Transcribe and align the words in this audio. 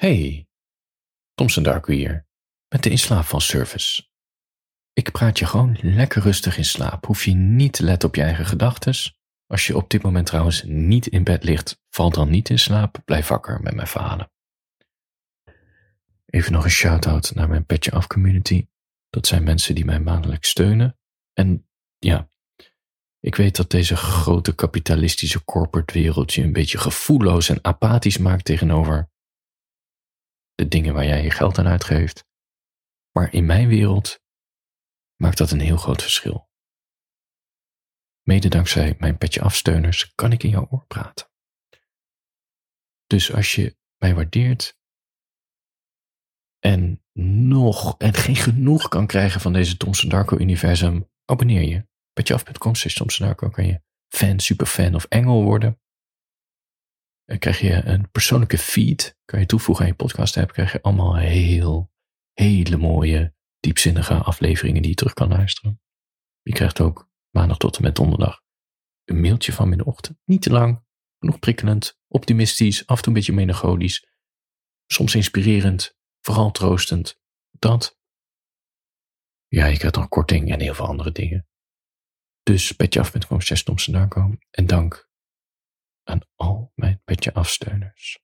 Hey, 0.00 0.48
Thompson 1.34 1.62
Darko 1.62 1.92
hier, 1.92 2.26
met 2.68 2.82
de 2.82 2.90
inslaapvalservice. 2.90 4.08
Ik 4.92 5.10
praat 5.10 5.38
je 5.38 5.46
gewoon 5.46 5.78
lekker 5.80 6.22
rustig 6.22 6.56
in 6.56 6.64
slaap. 6.64 7.06
Hoef 7.06 7.24
je 7.24 7.34
niet 7.34 7.72
te 7.72 7.84
letten 7.84 8.08
op 8.08 8.14
je 8.14 8.22
eigen 8.22 8.46
gedachten. 8.46 8.94
Als 9.46 9.66
je 9.66 9.76
op 9.76 9.90
dit 9.90 10.02
moment 10.02 10.26
trouwens 10.26 10.62
niet 10.62 11.06
in 11.06 11.24
bed 11.24 11.44
ligt, 11.44 11.80
val 11.90 12.10
dan 12.10 12.30
niet 12.30 12.48
in 12.48 12.58
slaap. 12.58 13.02
Blijf 13.04 13.28
wakker 13.28 13.60
met 13.60 13.74
mijn 13.74 13.86
verhalen. 13.86 14.32
Even 16.26 16.52
nog 16.52 16.64
een 16.64 16.70
shout-out 16.70 17.34
naar 17.34 17.48
mijn 17.48 17.66
Petje 17.66 17.90
Af 17.90 18.06
community. 18.06 18.66
Dat 19.10 19.26
zijn 19.26 19.42
mensen 19.42 19.74
die 19.74 19.84
mij 19.84 20.00
maandelijks 20.00 20.48
steunen. 20.48 20.98
En 21.32 21.68
ja, 21.98 22.28
ik 23.18 23.34
weet 23.34 23.56
dat 23.56 23.70
deze 23.70 23.96
grote 23.96 24.54
kapitalistische 24.54 25.44
corporate 25.44 25.92
wereld 25.92 26.34
je 26.34 26.42
een 26.42 26.52
beetje 26.52 26.78
gevoelloos 26.78 27.48
en 27.48 27.64
apathisch 27.64 28.18
maakt 28.18 28.44
tegenover 28.44 29.08
de 30.60 30.68
dingen 30.68 30.94
waar 30.94 31.04
jij 31.04 31.22
je 31.22 31.30
geld 31.30 31.58
aan 31.58 31.66
uitgeeft. 31.66 32.24
Maar 33.10 33.32
in 33.32 33.46
mijn 33.46 33.68
wereld 33.68 34.20
maakt 35.16 35.38
dat 35.38 35.50
een 35.50 35.60
heel 35.60 35.76
groot 35.76 36.02
verschil. 36.02 36.48
Mede 38.22 38.48
dankzij 38.48 38.96
mijn 38.98 39.18
petje 39.18 39.40
afsteuners 39.40 40.14
kan 40.14 40.32
ik 40.32 40.42
in 40.42 40.50
jouw 40.50 40.68
oor 40.70 40.86
praten. 40.86 41.30
Dus 43.06 43.32
als 43.32 43.54
je 43.54 43.76
mij 43.96 44.14
waardeert 44.14 44.78
en 46.58 47.04
nog 47.12 47.98
en 47.98 48.14
geen 48.14 48.36
genoeg 48.36 48.88
kan 48.88 49.06
krijgen 49.06 49.40
van 49.40 49.52
deze 49.52 49.76
Thompson 49.76 50.08
Darko 50.08 50.38
universum, 50.38 51.10
abonneer 51.24 51.62
je. 51.62 51.88
Petjeaf.com 52.12 52.72
Thompson 52.72 53.26
Darko 53.26 53.48
kan 53.48 53.66
je 53.66 53.82
fan, 54.08 54.40
superfan 54.40 54.94
of 54.94 55.04
engel 55.04 55.42
worden. 55.42 55.80
Dan 57.30 57.38
krijg 57.38 57.60
je 57.60 57.84
een 57.84 58.10
persoonlijke 58.10 58.58
feed, 58.58 59.18
kan 59.24 59.40
je 59.40 59.46
toevoegen 59.46 59.84
aan 59.84 59.90
je 59.90 59.96
podcast 59.96 60.36
app, 60.36 60.52
krijg 60.52 60.72
je 60.72 60.82
allemaal 60.82 61.16
heel, 61.16 61.92
hele 62.32 62.76
mooie, 62.76 63.34
diepzinnige 63.60 64.14
afleveringen 64.14 64.80
die 64.80 64.90
je 64.90 64.96
terug 64.96 65.12
kan 65.12 65.28
luisteren. 65.28 65.80
Je 66.42 66.52
krijgt 66.52 66.80
ook 66.80 67.10
maandag 67.30 67.56
tot 67.56 67.76
en 67.76 67.82
met 67.82 67.96
donderdag 67.96 68.42
een 69.04 69.20
mailtje 69.20 69.52
van 69.52 69.66
me 69.66 69.72
in 69.72 69.78
de 69.78 69.84
ochtend. 69.84 70.18
Niet 70.24 70.42
te 70.42 70.50
lang, 70.50 70.84
genoeg 71.18 71.38
prikkelend, 71.38 72.00
optimistisch, 72.08 72.86
af 72.86 72.96
en 72.96 73.02
toe 73.02 73.12
een 73.12 73.18
beetje 73.18 73.32
melancholisch, 73.32 74.06
soms 74.86 75.14
inspirerend, 75.14 75.98
vooral 76.20 76.50
troostend. 76.50 77.20
Dat. 77.50 77.98
Ja, 79.46 79.66
je 79.66 79.76
krijgt 79.76 79.96
nog 79.96 80.08
korting 80.08 80.52
en 80.52 80.60
heel 80.60 80.74
veel 80.74 80.86
andere 80.86 81.12
dingen. 81.12 81.48
Dus 82.42 82.72
petjeaf.com 82.72 83.40
slash 83.40 83.64
Darko. 83.86 84.36
En 84.50 84.66
dank 84.66 85.09
aan 86.10 86.28
al 86.34 86.72
mijn 86.74 87.02
petje 87.04 87.34
afsteuners. 87.34 88.22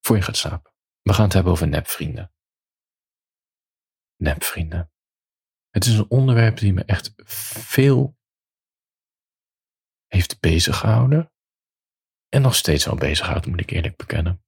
Voor 0.00 0.16
je 0.16 0.22
gaat 0.22 0.36
slapen. 0.36 0.72
We 1.02 1.12
gaan 1.12 1.24
het 1.24 1.32
hebben 1.32 1.52
over 1.52 1.68
nepvrienden. 1.68 2.32
Nepvrienden. 4.16 4.92
Het 5.70 5.84
is 5.84 5.98
een 5.98 6.10
onderwerp 6.10 6.56
die 6.56 6.72
me 6.72 6.84
echt 6.84 7.12
veel 7.24 8.18
heeft 10.06 10.40
beziggehouden. 10.40 11.32
En 12.28 12.42
nog 12.42 12.54
steeds 12.54 12.84
wel 12.84 12.94
bezighoudt, 12.94 13.46
moet 13.46 13.60
ik 13.60 13.70
eerlijk 13.70 13.96
bekennen. 13.96 14.44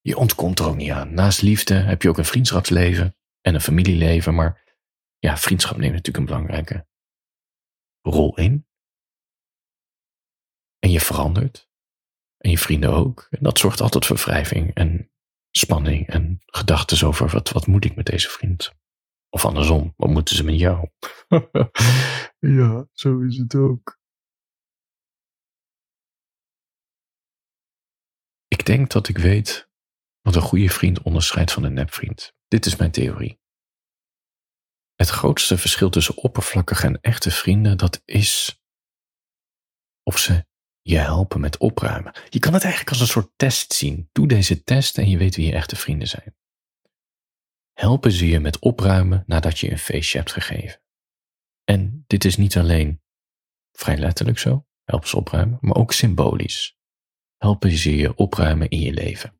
Je 0.00 0.16
ontkomt 0.16 0.58
er 0.58 0.66
ook 0.66 0.76
niet 0.76 0.90
aan. 0.90 1.14
Naast 1.14 1.42
liefde 1.42 1.74
heb 1.74 2.02
je 2.02 2.08
ook 2.08 2.18
een 2.18 2.24
vriendschapsleven 2.24 3.16
en 3.40 3.54
een 3.54 3.60
familieleven. 3.60 4.34
Maar 4.34 4.78
ja, 5.18 5.36
vriendschap 5.36 5.76
neemt 5.76 5.92
natuurlijk 5.92 6.18
een 6.18 6.34
belangrijke 6.34 6.86
rol 8.00 8.36
in. 8.36 8.66
En 10.84 10.90
je 10.90 11.00
verandert. 11.00 11.68
En 12.36 12.50
je 12.50 12.58
vrienden 12.58 12.90
ook. 12.90 13.26
En 13.30 13.42
dat 13.42 13.58
zorgt 13.58 13.80
altijd 13.80 14.06
voor 14.06 14.16
wrijving 14.16 14.74
en 14.74 15.10
spanning 15.50 16.08
en 16.08 16.42
gedachten 16.46 17.06
over 17.06 17.28
wat, 17.28 17.50
wat 17.50 17.66
moet 17.66 17.84
ik 17.84 17.96
met 17.96 18.06
deze 18.06 18.28
vriend? 18.28 18.74
Of 19.28 19.44
andersom, 19.44 19.94
wat 19.96 20.10
moeten 20.10 20.36
ze 20.36 20.44
met 20.44 20.58
jou? 20.58 20.88
ja, 22.58 22.86
zo 22.92 23.20
is 23.20 23.36
het 23.36 23.54
ook. 23.54 23.98
Ik 28.48 28.66
denk 28.66 28.90
dat 28.90 29.08
ik 29.08 29.18
weet 29.18 29.70
wat 30.20 30.34
een 30.34 30.42
goede 30.42 30.70
vriend 30.70 31.02
onderscheidt 31.02 31.52
van 31.52 31.62
een 31.62 31.74
nepvriend. 31.74 32.34
Dit 32.48 32.66
is 32.66 32.76
mijn 32.76 32.90
theorie. 32.90 33.40
Het 34.94 35.08
grootste 35.08 35.58
verschil 35.58 35.90
tussen 35.90 36.16
oppervlakkige 36.16 36.86
en 36.86 37.00
echte 37.00 37.30
vrienden, 37.30 37.78
dat 37.78 38.02
is 38.04 38.62
of 40.02 40.18
ze 40.18 40.52
je 40.86 40.98
helpen 40.98 41.40
met 41.40 41.58
opruimen. 41.58 42.14
Je 42.28 42.38
kan 42.38 42.52
het 42.52 42.62
eigenlijk 42.62 42.92
als 42.92 43.00
een 43.00 43.06
soort 43.06 43.32
test 43.36 43.72
zien. 43.72 44.08
Doe 44.12 44.26
deze 44.26 44.64
test 44.64 44.98
en 44.98 45.08
je 45.08 45.16
weet 45.18 45.36
wie 45.36 45.46
je 45.46 45.52
echte 45.52 45.76
vrienden 45.76 46.08
zijn. 46.08 46.36
Helpen 47.72 48.12
ze 48.12 48.28
je 48.28 48.40
met 48.40 48.58
opruimen 48.58 49.24
nadat 49.26 49.58
je 49.58 49.70
een 49.70 49.78
feestje 49.78 50.18
hebt 50.18 50.32
gegeven. 50.32 50.82
En 51.64 52.04
dit 52.06 52.24
is 52.24 52.36
niet 52.36 52.56
alleen 52.56 53.02
vrij 53.72 53.96
letterlijk 53.96 54.38
zo, 54.38 54.66
helpen 54.84 55.08
ze 55.08 55.16
opruimen, 55.16 55.58
maar 55.60 55.76
ook 55.76 55.92
symbolisch. 55.92 56.78
Helpen 57.36 57.70
ze 57.70 57.96
je 57.96 58.14
opruimen 58.14 58.68
in 58.68 58.80
je 58.80 58.92
leven. 58.92 59.38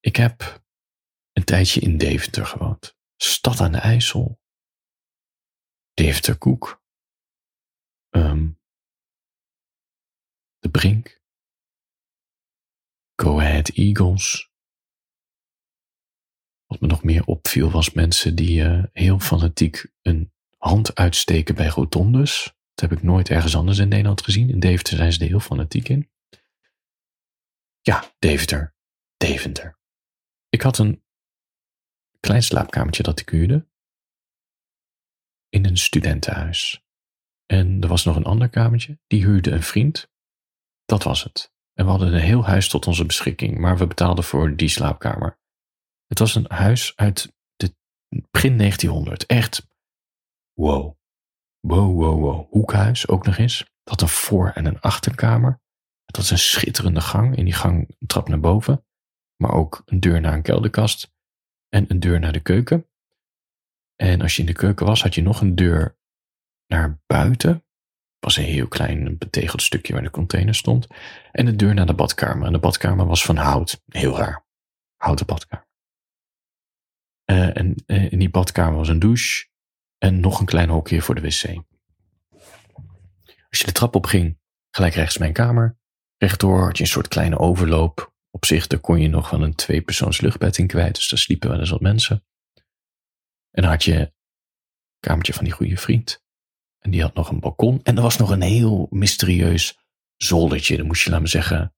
Ik 0.00 0.16
heb 0.16 0.64
een 1.32 1.44
tijdje 1.44 1.80
in 1.80 1.96
Deventer 1.96 2.46
gewoond. 2.46 2.96
Stad 3.16 3.60
aan 3.60 3.72
de 3.72 3.78
IJssel. 3.78 4.40
Deventer 5.96 6.38
Koek. 6.38 6.82
Um, 8.10 8.58
de 10.58 10.70
Brink. 10.70 11.22
Go 13.22 13.38
Ahead 13.38 13.68
Eagles. 13.68 14.50
Wat 16.66 16.80
me 16.80 16.86
nog 16.86 17.04
meer 17.04 17.24
opviel 17.24 17.70
was 17.70 17.92
mensen 17.92 18.34
die 18.34 18.62
uh, 18.62 18.84
heel 18.92 19.18
fanatiek 19.18 19.92
een 20.02 20.32
hand 20.58 20.94
uitsteken 20.94 21.54
bij 21.54 21.68
rotondes. 21.68 22.44
Dat 22.74 22.90
heb 22.90 22.98
ik 22.98 23.04
nooit 23.04 23.28
ergens 23.28 23.56
anders 23.56 23.78
in 23.78 23.88
Nederland 23.88 24.22
gezien. 24.22 24.50
In 24.50 24.60
Deventer 24.60 24.96
zijn 24.96 25.12
ze 25.12 25.20
er 25.20 25.26
heel 25.26 25.40
fanatiek 25.40 25.88
in. 25.88 26.10
Ja, 27.80 28.14
Deventer. 28.18 28.74
Deventer. 29.16 29.78
Ik 30.48 30.62
had 30.62 30.78
een 30.78 31.04
klein 32.20 32.42
slaapkamertje 32.42 33.02
dat 33.02 33.20
ik 33.20 33.28
huurde 33.28 33.68
in 35.56 35.64
een 35.66 35.76
studentenhuis. 35.76 36.84
En 37.46 37.82
er 37.82 37.88
was 37.88 38.04
nog 38.04 38.16
een 38.16 38.24
ander 38.24 38.48
kamertje, 38.48 38.98
die 39.06 39.24
huurde 39.24 39.50
een 39.50 39.62
vriend. 39.62 40.10
Dat 40.84 41.02
was 41.02 41.22
het. 41.22 41.52
En 41.72 41.84
we 41.84 41.90
hadden 41.90 42.14
een 42.14 42.20
heel 42.20 42.44
huis 42.44 42.68
tot 42.68 42.86
onze 42.86 43.06
beschikking, 43.06 43.58
maar 43.58 43.78
we 43.78 43.86
betaalden 43.86 44.24
voor 44.24 44.56
die 44.56 44.68
slaapkamer. 44.68 45.38
Het 46.06 46.18
was 46.18 46.34
een 46.34 46.44
huis 46.48 46.96
uit 46.96 47.34
de 47.56 47.74
begin 48.30 48.56
1900. 48.58 49.26
Echt 49.26 49.68
wow. 50.52 50.94
Wow, 51.60 51.94
wow, 52.00 52.20
wow. 52.20 52.50
Hoekhuis 52.50 53.08
ook 53.08 53.26
nog 53.26 53.38
eens. 53.38 53.58
Het 53.58 53.88
had 53.88 54.00
een 54.00 54.08
voor- 54.08 54.50
en 54.50 54.66
een 54.66 54.80
achterkamer. 54.80 55.60
Het 56.04 56.16
was 56.16 56.30
een 56.30 56.38
schitterende 56.38 57.00
gang. 57.00 57.36
In 57.36 57.44
die 57.44 57.54
gang 57.54 57.94
een 57.98 58.06
trap 58.06 58.28
naar 58.28 58.40
boven. 58.40 58.86
Maar 59.36 59.52
ook 59.52 59.82
een 59.84 60.00
deur 60.00 60.20
naar 60.20 60.32
een 60.32 60.42
kelderkast. 60.42 61.12
En 61.68 61.90
een 61.90 62.00
deur 62.00 62.20
naar 62.20 62.32
de 62.32 62.40
keuken. 62.40 62.88
En 63.96 64.20
als 64.20 64.34
je 64.34 64.40
in 64.40 64.46
de 64.46 64.52
keuken 64.52 64.86
was, 64.86 65.02
had 65.02 65.14
je 65.14 65.22
nog 65.22 65.40
een 65.40 65.54
deur 65.54 65.98
naar 66.66 67.00
buiten. 67.06 67.50
Het 67.50 68.34
was 68.34 68.36
een 68.36 68.52
heel 68.52 68.68
klein 68.68 69.18
betegeld 69.18 69.62
stukje 69.62 69.92
waar 69.92 70.02
de 70.02 70.10
container 70.10 70.54
stond. 70.54 70.86
En 71.32 71.46
een 71.46 71.56
deur 71.56 71.74
naar 71.74 71.86
de 71.86 71.94
badkamer. 71.94 72.46
En 72.46 72.52
de 72.52 72.58
badkamer 72.58 73.06
was 73.06 73.24
van 73.24 73.36
hout. 73.36 73.82
Heel 73.86 74.16
raar. 74.16 74.46
Houten 74.96 75.26
badkamer. 75.26 75.66
Uh, 77.30 77.56
en 77.56 77.74
uh, 77.86 78.12
in 78.12 78.18
die 78.18 78.30
badkamer 78.30 78.76
was 78.76 78.88
een 78.88 78.98
douche. 78.98 79.48
En 79.98 80.20
nog 80.20 80.40
een 80.40 80.46
klein 80.46 80.68
hokje 80.68 81.02
voor 81.02 81.14
de 81.14 81.20
wc. 81.20 81.64
Als 83.48 83.60
je 83.60 83.64
de 83.64 83.72
trap 83.72 83.94
op 83.94 84.06
ging, 84.06 84.38
gelijk 84.70 84.94
rechts 84.94 85.18
mijn 85.18 85.32
kamer. 85.32 85.78
Rechtdoor 86.16 86.64
had 86.64 86.76
je 86.76 86.82
een 86.82 86.88
soort 86.88 87.08
kleine 87.08 87.38
overloop. 87.38 88.14
Op 88.30 88.44
zich, 88.44 88.66
daar 88.66 88.80
kon 88.80 89.00
je 89.00 89.08
nog 89.08 89.30
wel 89.30 89.42
een 89.42 89.54
tweepersoons 89.54 90.20
luchtbed 90.20 90.58
in 90.58 90.66
kwijt. 90.66 90.94
Dus 90.94 91.08
daar 91.08 91.18
sliepen 91.18 91.50
wel 91.50 91.58
eens 91.58 91.70
wat 91.70 91.80
mensen. 91.80 92.24
En 93.56 93.62
dan 93.62 93.70
had 93.70 93.84
je 93.84 93.98
een 93.98 94.12
kamertje 95.00 95.32
van 95.32 95.44
die 95.44 95.52
goede 95.52 95.76
vriend. 95.76 96.24
En 96.78 96.90
die 96.90 97.02
had 97.02 97.14
nog 97.14 97.28
een 97.28 97.40
balkon. 97.40 97.80
En 97.82 97.96
er 97.96 98.02
was 98.02 98.16
nog 98.16 98.30
een 98.30 98.42
heel 98.42 98.86
mysterieus 98.90 99.78
zoldertje. 100.16 100.76
Dan 100.76 100.86
moest 100.86 101.02
je, 101.04 101.10
laten 101.10 101.24
we 101.24 101.30
zeggen, 101.30 101.74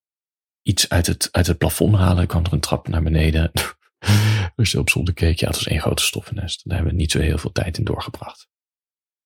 iets 0.63 0.89
uit 0.89 1.07
het, 1.07 1.29
uit 1.33 1.47
het 1.47 1.59
plafond 1.59 1.97
halen. 1.97 2.17
Dan 2.17 2.27
kwam 2.27 2.45
er 2.45 2.53
een 2.53 2.61
trap 2.61 2.89
naar 2.89 3.03
beneden. 3.03 3.51
Als 4.57 4.71
je 4.71 4.79
op 4.79 4.91
zolder 4.91 5.15
keek, 5.15 5.39
ja, 5.39 5.47
het 5.47 5.57
was 5.57 5.67
één 5.67 5.81
grote 5.81 6.03
stoffennest. 6.03 6.65
Daar 6.65 6.77
hebben 6.77 6.95
we 6.95 7.01
niet 7.01 7.11
zo 7.11 7.21
heel 7.21 7.39
veel 7.39 7.53
tijd 7.53 7.79
in 7.79 7.85
doorgebracht. 7.85 8.49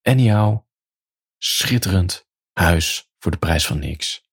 En 0.00 0.22
jou, 0.22 0.60
schitterend 1.38 2.28
huis 2.52 3.10
voor 3.19 3.31
de 3.31 3.38
prijs 3.38 3.66
van 3.66 3.78
niks. 3.78 4.31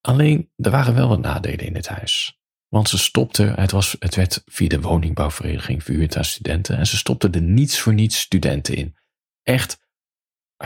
Alleen, 0.00 0.52
er 0.56 0.70
waren 0.70 0.94
wel 0.94 1.08
wat 1.08 1.20
nadelen 1.20 1.66
in 1.66 1.72
dit 1.72 1.88
huis. 1.88 2.37
Want 2.68 2.88
ze 2.88 2.98
stopte, 2.98 3.42
het, 3.42 3.70
was, 3.70 3.96
het 3.98 4.14
werd 4.14 4.42
via 4.46 4.68
de 4.68 4.80
woningbouwvereniging 4.80 5.82
verhuurd 5.82 6.16
aan 6.16 6.24
studenten. 6.24 6.76
En 6.76 6.86
ze 6.86 6.96
stopte 6.96 7.30
er 7.30 7.42
niets 7.42 7.80
voor 7.80 7.94
niets 7.94 8.20
studenten 8.20 8.76
in. 8.76 8.96
echt, 9.42 9.86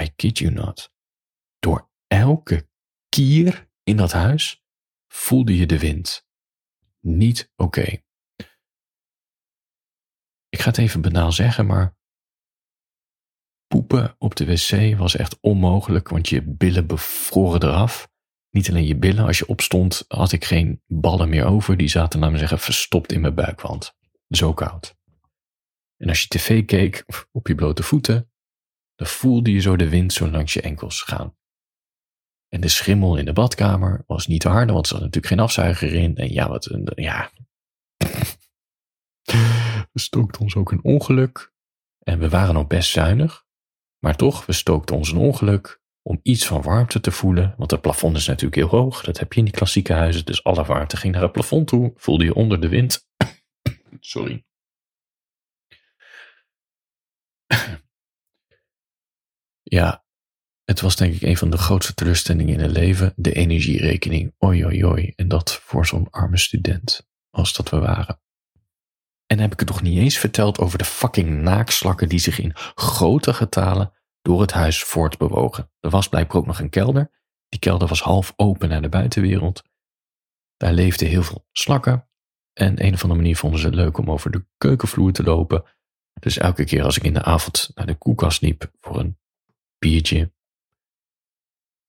I 0.00 0.10
kid 0.16 0.38
you 0.38 0.52
not, 0.52 0.92
door 1.58 1.90
elke 2.06 2.68
kier 3.08 3.70
in 3.82 3.96
dat 3.96 4.12
huis 4.12 4.64
voelde 5.06 5.56
je 5.56 5.66
de 5.66 5.78
wind. 5.78 6.26
Niet 7.00 7.52
oké. 7.56 8.02
Ik 10.48 10.60
ga 10.60 10.68
het 10.68 10.78
even 10.78 11.00
banaal 11.00 11.32
zeggen, 11.32 11.66
maar 11.66 11.96
poepen 13.66 14.14
op 14.18 14.34
de 14.34 14.44
wc 14.44 14.98
was 14.98 15.16
echt 15.16 15.40
onmogelijk, 15.40 16.08
want 16.08 16.28
je 16.28 16.42
billen 16.42 16.86
bevroren 16.86 17.62
eraf. 17.62 18.11
Niet 18.52 18.70
alleen 18.70 18.86
je 18.86 18.96
billen, 18.96 19.26
als 19.26 19.38
je 19.38 19.46
opstond 19.46 20.04
had 20.08 20.32
ik 20.32 20.44
geen 20.44 20.82
ballen 20.86 21.28
meer 21.28 21.44
over. 21.44 21.76
Die 21.76 21.88
zaten, 21.88 22.18
laten 22.18 22.34
we 22.34 22.40
zeggen, 22.40 22.58
verstopt 22.58 23.12
in 23.12 23.20
mijn 23.20 23.34
buikwand. 23.34 23.96
Zo 24.28 24.52
koud. 24.54 24.96
En 25.96 26.08
als 26.08 26.22
je 26.22 26.28
tv 26.28 26.64
keek 26.64 27.04
op 27.30 27.46
je 27.46 27.54
blote 27.54 27.82
voeten, 27.82 28.30
dan 28.94 29.06
voelde 29.06 29.52
je 29.52 29.60
zo 29.60 29.76
de 29.76 29.88
wind 29.88 30.12
zo 30.12 30.30
langs 30.30 30.52
je 30.52 30.60
enkels 30.60 31.02
gaan. 31.02 31.36
En 32.48 32.60
de 32.60 32.68
schimmel 32.68 33.16
in 33.16 33.24
de 33.24 33.32
badkamer 33.32 34.04
was 34.06 34.26
niet 34.26 34.40
te 34.40 34.48
hard, 34.48 34.70
want 34.70 34.84
er 34.84 34.92
zat 34.92 35.00
natuurlijk 35.00 35.26
geen 35.26 35.40
afzuiger 35.40 35.92
in. 35.92 36.16
En 36.16 36.32
ja, 36.32 36.48
wat 36.48 36.70
een, 36.70 36.88
ja. 36.94 37.30
We 39.92 40.00
stookten 40.00 40.40
ons 40.40 40.56
ook 40.56 40.72
een 40.72 40.84
ongeluk. 40.84 41.52
En 41.98 42.18
we 42.18 42.28
waren 42.28 42.54
nog 42.54 42.66
best 42.66 42.90
zuinig. 42.90 43.44
Maar 43.98 44.16
toch, 44.16 44.46
we 44.46 44.52
stookten 44.52 44.96
ons 44.96 45.10
een 45.10 45.18
ongeluk 45.18 45.81
om 46.02 46.20
iets 46.22 46.46
van 46.46 46.62
warmte 46.62 47.00
te 47.00 47.10
voelen. 47.10 47.54
Want 47.56 47.70
het 47.70 47.80
plafond 47.80 48.16
is 48.16 48.26
natuurlijk 48.26 48.54
heel 48.54 48.80
hoog. 48.80 49.04
Dat 49.04 49.18
heb 49.18 49.32
je 49.32 49.38
in 49.38 49.44
die 49.44 49.54
klassieke 49.54 49.92
huizen. 49.92 50.24
Dus 50.24 50.44
alle 50.44 50.64
warmte 50.64 50.96
ging 50.96 51.12
naar 51.12 51.22
het 51.22 51.32
plafond 51.32 51.66
toe. 51.66 51.92
Voelde 51.96 52.24
je 52.24 52.34
onder 52.34 52.60
de 52.60 52.68
wind. 52.68 53.08
Sorry. 54.00 54.44
ja, 59.62 60.04
het 60.64 60.80
was 60.80 60.96
denk 60.96 61.14
ik 61.14 61.22
een 61.22 61.36
van 61.36 61.50
de 61.50 61.58
grootste 61.58 61.94
teleurstellingen 61.94 62.54
in 62.54 62.60
het 62.60 62.70
leven. 62.70 63.12
De 63.16 63.32
energierekening. 63.32 64.34
Oi, 64.38 64.84
oi. 64.84 65.12
En 65.16 65.28
dat 65.28 65.52
voor 65.52 65.86
zo'n 65.86 66.10
arme 66.10 66.38
student 66.38 67.08
als 67.30 67.52
dat 67.52 67.68
we 67.68 67.78
waren. 67.78 68.20
En 69.26 69.38
heb 69.38 69.52
ik 69.52 69.60
het 69.60 69.68
nog 69.68 69.82
niet 69.82 69.98
eens 69.98 70.18
verteld 70.18 70.58
over 70.58 70.78
de 70.78 70.84
fucking 70.84 71.40
naakslakken 71.40 72.08
die 72.08 72.18
zich 72.18 72.38
in 72.38 72.52
grote 72.74 73.34
getalen 73.34 73.92
door 74.22 74.40
het 74.40 74.52
huis 74.52 74.82
voortbewogen. 74.82 75.70
Er 75.80 75.90
was 75.90 76.08
blijkbaar 76.08 76.36
ook 76.36 76.46
nog 76.46 76.60
een 76.60 76.70
kelder. 76.70 77.10
Die 77.48 77.60
kelder 77.60 77.88
was 77.88 78.02
half 78.02 78.32
open 78.36 78.68
naar 78.68 78.82
de 78.82 78.88
buitenwereld. 78.88 79.62
Daar 80.56 80.72
leefden 80.72 81.08
heel 81.08 81.22
veel 81.22 81.46
slakken. 81.52 82.08
En 82.52 82.84
een 82.84 82.94
of 82.94 83.02
andere 83.02 83.20
manier 83.20 83.36
vonden 83.36 83.60
ze 83.60 83.66
het 83.66 83.74
leuk 83.74 83.98
om 83.98 84.10
over 84.10 84.30
de 84.30 84.44
keukenvloer 84.58 85.12
te 85.12 85.22
lopen. 85.22 85.64
Dus 86.20 86.38
elke 86.38 86.64
keer 86.64 86.84
als 86.84 86.96
ik 86.96 87.02
in 87.02 87.14
de 87.14 87.22
avond 87.22 87.70
naar 87.74 87.86
de 87.86 87.94
koelkast 87.94 88.40
liep 88.40 88.72
voor 88.80 88.98
een 88.98 89.18
biertje 89.78 90.32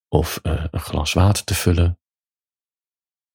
of 0.08 0.40
uh, 0.42 0.64
een 0.70 0.80
glas 0.80 1.12
water 1.12 1.44
te 1.44 1.54
vullen, 1.54 1.98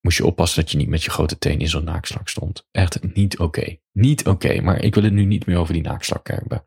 moest 0.01 0.17
je 0.17 0.25
oppassen 0.25 0.61
dat 0.61 0.71
je 0.71 0.77
niet 0.77 0.87
met 0.87 1.03
je 1.03 1.09
grote 1.09 1.37
teen 1.37 1.59
in 1.59 1.67
zo'n 1.67 1.83
naakslak 1.83 2.29
stond. 2.29 2.67
Echt 2.71 3.13
niet 3.13 3.39
oké. 3.39 3.77
Niet 3.91 4.27
oké, 4.27 4.61
maar 4.61 4.83
ik 4.83 4.93
wil 4.95 5.03
het 5.03 5.13
nu 5.13 5.25
niet 5.25 5.45
meer 5.45 5.57
over 5.57 5.73
die 5.73 5.83
naakslak 5.83 6.27
hebben. 6.27 6.65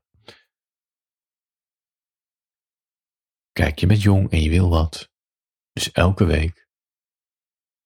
Kijk, 3.52 3.78
je 3.78 3.87
bent 3.87 4.02
jong 4.02 4.31
en 4.31 4.43
je 4.43 4.50
wil 4.50 4.69
wat. 4.69 5.10
Dus 5.72 5.93
elke 5.93 6.25
week 6.25 6.69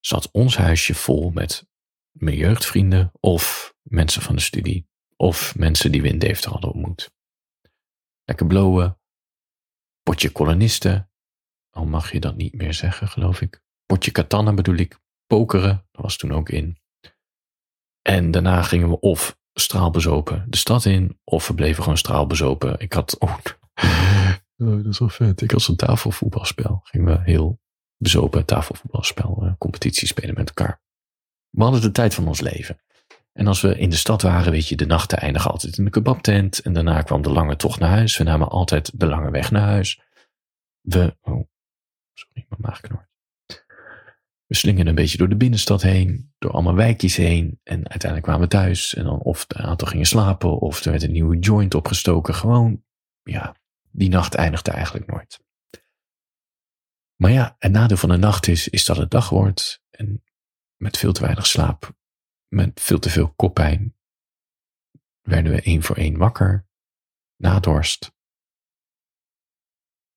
zat 0.01 0.31
ons 0.31 0.57
huisje 0.57 0.95
vol 0.95 1.31
met 1.31 1.69
mijn 2.11 2.37
jeugdvrienden 2.37 3.13
of 3.21 3.75
mensen 3.83 4.23
van 4.23 4.35
de 4.35 4.43
studie 4.43 4.89
of 5.17 5.57
mensen 5.57 5.93
die 5.93 6.03
we 6.03 6.09
in 6.09 6.19
Deventer 6.19 6.51
hadden 6.51 6.73
ontmoet. 6.73 7.15
Lekker 8.25 8.47
blowen, 8.47 8.99
potje 10.03 10.31
kolonisten, 10.31 11.11
al 11.71 11.87
mag 11.87 12.13
je 12.13 12.21
dat 12.21 12.37
niet 12.37 12.55
meer 12.55 12.75
zeggen, 12.75 13.09
geloof 13.09 13.41
ik. 13.41 13.63
Potje 13.87 14.11
katannen 14.11 14.55
bedoel 14.55 14.77
ik, 14.77 14.99
pokeren, 15.27 15.87
dat 15.91 16.03
was 16.03 16.17
toen 16.17 16.33
ook 16.33 16.49
in. 16.49 16.79
En 18.03 18.31
daarna 18.31 18.63
gingen 18.63 18.89
we 18.89 19.01
of 19.01 19.39
straalbezopen 19.53 20.47
de 20.49 20.57
stad 20.57 20.85
in, 20.85 21.21
of 21.25 21.49
we 21.49 21.55
bleven 21.55 21.83
gewoon 21.83 21.99
straalbezopen. 21.99 22.79
Ik 22.79 22.93
had, 22.93 23.19
oh, 24.57 24.77
dat 24.77 24.87
is 24.87 24.99
wel 24.99 25.09
vet. 25.09 25.41
Ik 25.41 25.51
had 25.51 25.63
zo'n 25.63 25.77
tafelvoetbalspel. 25.77 26.81
Gingen 26.83 27.07
we 27.07 27.31
heel 27.31 27.61
bezopen 27.97 28.45
tafelvoetbalspel, 28.45 29.39
uh, 29.43 29.53
competitie 29.59 30.09
spelen 30.09 30.35
met 30.35 30.49
elkaar. 30.49 30.83
We 31.51 31.63
hadden 31.63 31.81
de 31.81 31.91
tijd 31.91 32.15
van 32.15 32.29
ons 32.29 32.41
leven. 32.41 32.81
En 33.33 33.47
als 33.47 33.61
we 33.61 33.79
in 33.79 33.91
de 33.91 33.97
stad 33.97 34.23
waren, 34.23 34.53
weet 34.53 34.69
je, 34.69 34.77
de 34.77 34.87
nachten 34.87 35.19
eindigen 35.19 35.51
altijd 35.51 35.79
in 35.79 35.85
de 35.85 35.91
kebabtent. 35.91 36.59
En 36.59 36.73
daarna 36.73 37.03
kwam 37.03 37.23
de 37.23 37.31
lange 37.31 37.57
tocht 37.57 37.81
naar 37.81 37.91
huis. 37.91 38.17
We 38.17 38.25
namen 38.25 38.49
altijd 38.49 39.01
de 39.01 39.07
lange 39.07 39.31
weg 39.31 39.51
naar 39.51 39.63
huis. 39.63 40.01
We, 40.81 41.17
oh, 41.21 41.49
sorry, 42.13 42.47
mijn 42.49 42.61
maag 42.61 42.81
knort. 42.81 43.05
We 44.47 44.55
slingen 44.55 44.87
een 44.87 44.95
beetje 44.95 45.19
door 45.19 45.29
de 45.29 45.37
binnenstad 45.37 45.83
heen, 45.83 46.35
door 46.39 46.51
allemaal 46.51 46.75
wijkjes 46.75 47.17
heen. 47.17 47.61
En 47.63 47.89
uiteindelijk 47.89 48.23
kwamen 48.23 48.41
we 48.41 48.49
thuis. 48.49 48.95
En 48.95 49.05
dan 49.05 49.19
of 49.19 49.45
een 49.49 49.65
aantal 49.65 49.89
gingen 49.89 50.07
slapen, 50.07 50.59
of 50.59 50.85
er 50.85 50.91
werd 50.91 51.03
een 51.03 51.13
nieuwe 51.13 51.39
joint 51.39 51.75
opgestoken. 51.75 52.35
Gewoon, 52.35 52.83
ja, 53.23 53.57
die 53.97 54.09
nacht 54.09 54.35
eindigde 54.35 54.71
eigenlijk 54.71 55.07
nooit. 55.07 55.45
Maar 57.17 57.31
ja, 57.31 57.57
het 57.59 57.73
nadeel 57.73 57.97
van 57.97 58.09
de 58.09 58.17
nacht 58.17 58.47
is, 58.47 58.69
is 58.69 58.85
dat 58.85 58.97
het 58.97 59.11
dag 59.11 59.29
wordt. 59.29 59.83
En 59.91 60.25
met 60.77 60.99
veel 60.99 61.13
te 61.13 61.21
weinig 61.21 61.47
slaap, 61.47 61.97
met 62.49 62.81
veel 62.81 62.99
te 62.99 63.11
veel 63.11 63.35
koppijn, 63.35 63.97
werden 65.21 65.53
we 65.53 65.63
één 65.63 65.83
voor 65.83 65.97
één 65.97 66.17
wakker, 66.17 66.67
nadorst. 67.37 68.15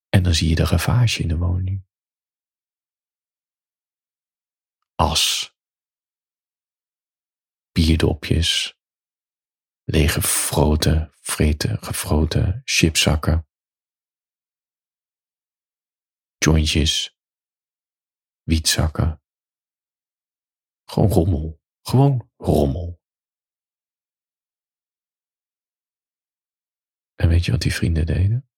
En 0.10 0.24
dan 0.24 0.34
zie 0.34 0.50
je 0.50 0.56
de 0.56 0.66
ravage 0.66 1.22
in 1.22 1.28
de 1.28 1.38
woning. 1.38 1.88
As, 4.96 5.56
bierdopjes, 7.72 8.78
lege 9.84 10.22
froten, 10.22 11.14
vreten, 11.20 11.84
gefroten 11.84 12.62
chipzakken, 12.64 13.49
jointjes, 16.40 17.18
wietzakken. 18.44 19.22
Gewoon 20.86 21.10
rommel. 21.10 21.62
Gewoon 21.82 22.32
rommel. 22.38 23.02
En 27.16 27.30
weet 27.30 27.46
je 27.46 27.52
wat 27.52 27.62
die 27.62 27.74
vrienden 27.74 28.06
deden? 28.06 28.50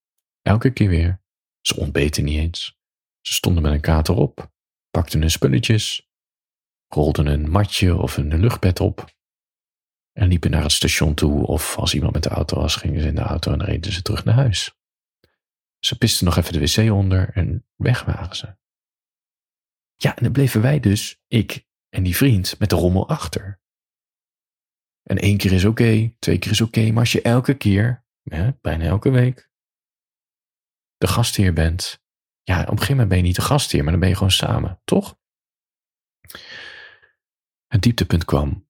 Elke 0.42 0.74
keer 0.74 0.90
weer. 0.90 1.22
Ze 1.62 1.80
ontbeten 1.80 2.24
niet 2.24 2.38
eens. 2.38 2.80
Ze 3.22 3.34
stonden 3.34 3.64
met 3.64 3.72
een 3.72 3.82
kater 3.82 4.16
op, 4.16 4.52
pakten 4.90 5.20
hun 5.20 5.32
spulletjes, 5.32 6.10
rolden 6.88 7.26
een 7.26 7.50
matje 7.50 7.96
of 7.96 8.18
een 8.18 8.40
luchtbed 8.40 8.80
op 8.80 9.14
en 10.12 10.28
liepen 10.28 10.52
naar 10.52 10.64
het 10.64 10.72
station 10.72 11.14
toe 11.14 11.46
of 11.48 11.78
als 11.78 11.94
iemand 11.94 12.14
met 12.14 12.24
de 12.24 12.30
auto 12.30 12.60
was, 12.60 12.76
gingen 12.76 13.02
ze 13.02 13.08
in 13.08 13.16
de 13.16 13.22
auto 13.22 13.52
en 13.52 13.64
reden 13.64 13.92
ze 13.92 14.02
terug 14.02 14.26
naar 14.26 14.36
huis. 14.36 14.81
Ze 15.82 15.98
pisten 15.98 16.26
nog 16.26 16.38
even 16.38 16.54
de 16.54 16.60
wc 16.60 16.92
onder 16.92 17.30
en 17.30 17.68
weg 17.76 18.04
waren 18.04 18.36
ze. 18.36 18.58
Ja, 19.96 20.16
en 20.16 20.24
dan 20.24 20.32
bleven 20.32 20.62
wij 20.62 20.80
dus, 20.80 21.22
ik 21.28 21.68
en 21.90 22.04
die 22.04 22.16
vriend, 22.16 22.60
met 22.60 22.70
de 22.70 22.76
rommel 22.76 23.10
achter. 23.10 23.62
En 25.04 25.18
één 25.18 25.38
keer 25.38 25.52
is 25.52 25.66
oké, 25.66 26.16
twee 26.20 26.40
keer 26.40 26.52
is 26.52 26.62
oké, 26.62 26.92
maar 26.92 27.00
als 27.00 27.12
je 27.12 27.22
elke 27.22 27.58
keer, 27.58 28.06
hè, 28.24 28.52
bijna 28.62 28.86
elke 28.86 29.10
week, 29.10 29.50
de 30.98 31.08
gastheer 31.08 31.54
bent, 31.54 32.04
ja, 32.44 32.62
op 32.62 32.68
een 32.68 32.72
gegeven 32.72 32.92
moment 32.92 33.10
ben 33.10 33.18
je 33.18 33.24
niet 33.24 33.36
de 33.36 33.42
gastheer, 33.42 33.82
maar 33.84 33.92
dan 33.92 34.00
ben 34.00 34.10
je 34.10 34.16
gewoon 34.16 34.32
samen, 34.32 34.82
toch? 34.84 35.20
Het 37.68 37.82
dieptepunt 37.82 38.26
kwam. 38.26 38.68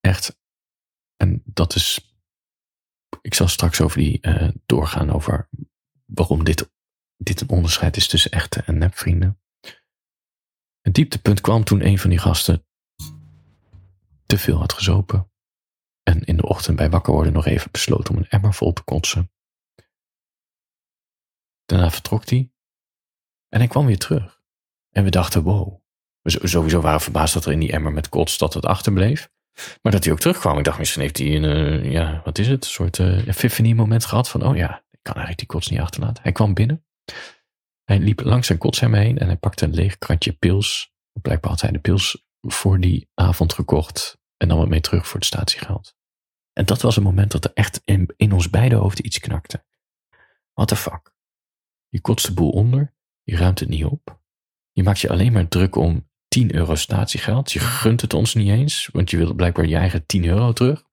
Echt. 0.00 0.40
En 1.16 1.42
dat 1.44 1.74
is. 1.74 2.16
Ik 3.20 3.34
zal 3.34 3.48
straks 3.48 3.80
over 3.80 3.98
die 3.98 4.26
uh, 4.26 4.50
doorgaan 4.66 5.10
over 5.10 5.48
waarom 6.14 6.44
dit, 6.44 6.70
dit 7.16 7.40
een 7.40 7.48
onderscheid 7.48 7.96
is 7.96 8.08
tussen 8.08 8.30
echte 8.30 8.62
en 8.62 8.78
nepvrienden. 8.78 9.40
Het 10.80 10.94
dieptepunt 10.94 11.40
kwam 11.40 11.64
toen 11.64 11.86
een 11.86 11.98
van 11.98 12.10
die 12.10 12.18
gasten 12.18 12.66
te 14.26 14.38
veel 14.38 14.58
had 14.58 14.72
gezopen. 14.72 15.30
En 16.02 16.24
in 16.24 16.36
de 16.36 16.46
ochtend 16.48 16.76
bij 16.76 16.90
wakker 16.90 17.12
worden 17.12 17.32
nog 17.32 17.46
even 17.46 17.70
besloot 17.70 18.10
om 18.10 18.16
een 18.16 18.28
emmer 18.28 18.54
vol 18.54 18.72
te 18.72 18.82
kotsen. 18.82 19.30
Daarna 21.64 21.90
vertrok 21.90 22.28
hij. 22.28 22.52
En 23.48 23.58
hij 23.58 23.68
kwam 23.68 23.86
weer 23.86 23.98
terug. 23.98 24.42
En 24.90 25.04
we 25.04 25.10
dachten, 25.10 25.42
wow. 25.42 25.80
We 26.20 26.48
sowieso 26.48 26.80
waren 26.80 27.00
verbaasd 27.00 27.34
dat 27.34 27.44
er 27.44 27.52
in 27.52 27.58
die 27.58 27.72
emmer 27.72 27.92
met 27.92 28.08
kots 28.08 28.38
dat 28.38 28.54
het 28.54 28.66
achterbleef. 28.66 29.30
Maar 29.82 29.92
dat 29.92 30.04
hij 30.04 30.12
ook 30.12 30.20
terugkwam. 30.20 30.58
Ik 30.58 30.64
dacht, 30.64 30.78
misschien 30.78 31.02
heeft 31.02 31.18
hij 31.18 31.36
een, 31.36 31.44
uh, 31.44 31.92
ja, 31.92 32.20
wat 32.24 32.38
is 32.38 32.48
het? 32.48 32.64
Een 32.64 32.70
soort 32.70 32.98
uh, 32.98 33.26
epiphany 33.26 33.72
moment 33.72 34.04
gehad 34.04 34.28
van, 34.28 34.46
oh 34.46 34.56
ja, 34.56 34.84
kan 35.02 35.14
eigenlijk 35.14 35.38
die 35.38 35.46
kots 35.46 35.68
niet 35.68 35.80
achterlaten. 35.80 36.22
Hij 36.22 36.32
kwam 36.32 36.54
binnen. 36.54 36.84
Hij 37.84 37.98
liep 37.98 38.20
langs 38.20 38.46
zijn 38.46 38.58
kotsherm 38.58 38.94
heen 38.94 39.18
en 39.18 39.26
hij 39.26 39.36
pakte 39.36 39.64
een 39.64 39.74
leeg 39.74 39.98
kratje 39.98 40.32
pils. 40.32 40.92
Blijkbaar 41.12 41.50
had 41.50 41.60
hij 41.60 41.70
de 41.70 41.78
pils 41.78 42.26
voor 42.40 42.80
die 42.80 43.08
avond 43.14 43.52
gekocht 43.52 44.20
en 44.36 44.48
nam 44.48 44.60
het 44.60 44.68
mee 44.68 44.80
terug 44.80 45.06
voor 45.06 45.16
het 45.16 45.28
statiegeld. 45.28 45.96
En 46.52 46.66
dat 46.66 46.82
was 46.82 46.96
een 46.96 47.02
moment 47.02 47.32
dat 47.32 47.44
er 47.44 47.50
echt 47.54 47.82
in, 47.84 48.14
in 48.16 48.32
ons 48.32 48.50
beide 48.50 48.74
hoofden 48.74 49.06
iets 49.06 49.18
knakte. 49.18 49.64
What 50.52 50.68
the 50.68 50.76
fuck? 50.76 51.14
Je 51.88 52.00
kotst 52.00 52.26
de 52.26 52.34
boel 52.34 52.50
onder, 52.50 52.94
je 53.22 53.36
ruimt 53.36 53.60
het 53.60 53.68
niet 53.68 53.84
op. 53.84 54.20
Je 54.72 54.82
maakt 54.82 55.00
je 55.00 55.08
alleen 55.08 55.32
maar 55.32 55.48
druk 55.48 55.76
om 55.76 56.10
10 56.28 56.54
euro 56.54 56.74
statiegeld. 56.74 57.52
Je 57.52 57.58
gunt 57.58 58.00
het 58.00 58.14
ons 58.14 58.34
niet 58.34 58.48
eens, 58.48 58.88
want 58.92 59.10
je 59.10 59.16
wilt 59.16 59.36
blijkbaar 59.36 59.66
je 59.66 59.76
eigen 59.76 60.06
10 60.06 60.24
euro 60.24 60.52
terug. 60.52 60.84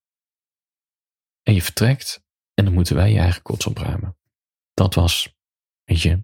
En 1.44 1.54
je 1.54 1.62
vertrekt 1.62 2.24
en 2.60 2.66
dan 2.66 2.74
moeten 2.74 2.96
wij 2.96 3.12
je 3.12 3.20
eigen 3.20 3.42
kots 3.42 3.66
opruimen. 3.66 4.18
Dat 4.74 4.94
was, 4.94 5.36
weet 5.84 6.02
je, 6.02 6.24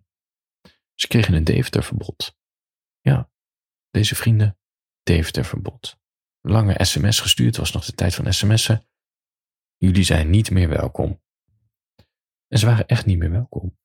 ze 0.93 1.07
kregen 1.07 1.33
een 1.33 1.43
Deventer-verbod. 1.43 2.37
Ja, 3.01 3.29
deze 3.91 4.15
vrienden, 4.15 4.57
Deventer-verbod. 5.03 5.97
Lange 6.41 6.85
sms 6.85 7.19
gestuurd, 7.19 7.57
was 7.57 7.71
nog 7.71 7.85
de 7.85 7.91
tijd 7.91 8.15
van 8.15 8.33
sms'en. 8.33 8.87
Jullie 9.77 10.03
zijn 10.03 10.29
niet 10.29 10.51
meer 10.51 10.69
welkom. 10.69 11.21
En 12.47 12.59
ze 12.59 12.65
waren 12.65 12.87
echt 12.87 13.05
niet 13.05 13.17
meer 13.17 13.31
welkom. 13.31 13.77